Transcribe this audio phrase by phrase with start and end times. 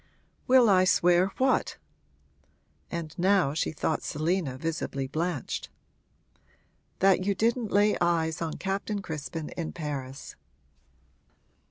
[0.47, 1.77] 'Will I swear what?'
[2.89, 5.69] And now she thought Selina visibly blanched.
[6.97, 10.35] 'That you didn't lay eyes on Captain Crispin in Paris.'